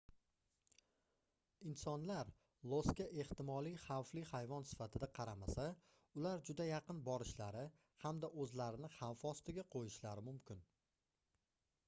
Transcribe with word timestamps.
insonlar 1.71 2.29
losga 2.71 3.05
ehtimoliy 3.23 3.75
xavfli 3.83 4.23
hayvon 4.29 4.65
sifatida 4.69 5.09
qaramasa 5.19 5.65
ular 6.21 6.41
juda 6.49 6.67
yaqin 6.69 7.01
borishlari 7.09 7.65
hamda 8.05 8.31
oʻzlarini 8.47 8.89
xavf 8.97 9.27
ostiga 9.33 9.67
qoʻyishlari 9.77 10.25
mumkin 10.31 10.65